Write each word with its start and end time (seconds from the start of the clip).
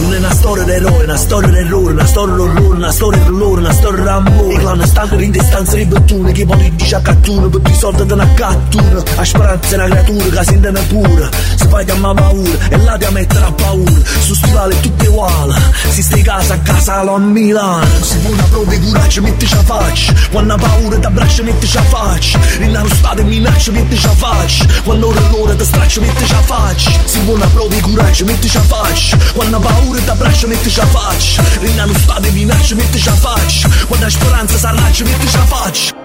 Non 0.00 0.14
è 0.14 0.18
una 0.18 0.32
storia 0.32 0.64
d'eroe, 0.64 1.04
una 1.04 1.16
storia 1.16 1.50
d'errore, 1.50 1.92
una 1.92 2.06
storia 2.06 2.34
d'orrore, 2.34 2.76
una 2.76 2.90
storia 2.90 3.22
d'orrore, 3.22 3.60
una 3.60 3.72
storia 3.72 4.02
d'amore. 4.02 4.54
I 4.54 4.58
clan 4.58 4.86
stanno 4.86 5.20
in 5.20 5.30
distanza 5.30 5.76
di 5.76 5.84
bottone, 5.84 6.32
che 6.32 6.46
poi 6.46 6.74
dice 6.74 6.94
a 6.94 7.00
cattura, 7.00 7.46
per 7.48 7.70
i 7.70 7.74
soldi 7.74 8.06
da 8.06 8.14
una 8.14 8.32
cattura. 8.34 9.02
A 9.16 9.24
speranza 9.24 9.68
è 9.68 9.74
una 9.74 9.84
creatura 9.86 10.42
che 10.42 10.54
intende 10.54 10.80
pure, 10.88 11.28
si 11.54 11.68
fa 11.68 11.82
chiamare 11.82 12.14
paura, 12.14 12.68
e 12.70 12.76
là 12.78 12.96
ti 12.96 13.06
mettere 13.12 13.44
a 13.44 13.52
paura. 13.52 14.00
Su 14.20 14.34
stivali 14.34 14.80
tutti 14.80 15.06
uguali, 15.06 15.54
si 15.90 16.02
stai 16.02 16.22
casa 16.22 16.54
a 16.54 16.58
casa 16.58 17.00
a 17.00 17.18
Milano. 17.18 17.86
Se 18.00 18.16
vuoi 18.18 18.32
una 18.32 18.44
prova 18.44 18.74
di 18.74 18.90
coraggio, 18.90 19.22
mettici 19.22 19.54
a 19.54 19.62
faccia. 19.62 20.14
Quando 20.30 20.54
ha 20.54 20.56
paura 20.56 20.98
ti 20.98 21.06
abbraccia, 21.06 21.42
mettici 21.42 21.76
a 21.76 21.82
faccia. 21.82 22.38
Rinna 22.58 22.82
lo 22.82 22.88
stato 22.88 23.20
e 23.20 23.24
minaccia, 23.24 23.70
mettici 23.70 24.06
a 24.06 24.10
faccia. 24.10 24.66
Quando 24.82 25.08
ora 25.08 25.20
l'ora 25.30 25.54
ti 25.54 25.64
straccia, 25.64 26.00
mettici 26.00 26.22
a 26.22 26.26
faccia. 26.26 26.29
Una 27.30 27.46
prova 27.46 27.72
di 27.72 27.80
coraggio, 27.80 28.24
mettici 28.24 28.56
a 28.56 28.60
faccia. 28.60 29.16
Quando 29.32 29.58
ha 29.58 29.60
paura 29.60 30.00
ti 30.00 30.10
abbraccia, 30.10 30.48
mettici 30.48 30.80
a 30.80 30.86
faccia. 30.86 31.44
Rinna 31.60 31.86
lo 31.86 31.94
stato 31.94 32.26
e 32.26 32.30
minaccia, 32.32 32.74
mettici 32.74 33.08
a 33.08 33.14
faccia. 33.14 33.68
Quando 33.86 34.04
hai 34.04 34.10
speranza, 34.10 34.58
s'arraccia, 34.58 35.04
mettici 35.04 35.36
a 35.36 35.46
faccia. 35.46 35.99